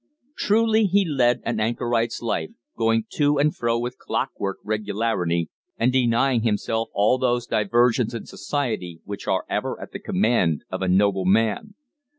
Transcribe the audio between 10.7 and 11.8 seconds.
of a notable man.